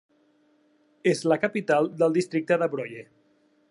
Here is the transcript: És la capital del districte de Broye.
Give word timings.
És 1.13 1.21
la 1.33 1.39
capital 1.45 1.93
del 2.01 2.19
districte 2.19 2.63
de 2.65 2.73
Broye. 2.75 3.09